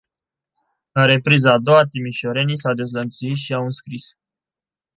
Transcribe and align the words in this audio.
În 0.91 1.05
repriza 1.05 1.51
a 1.53 1.59
doua, 1.59 1.83
timișorenii 1.83 2.57
s-au 2.57 2.73
dezlănțuit 2.73 3.35
și 3.35 3.53
au 3.53 3.63
înscris. 3.63 4.15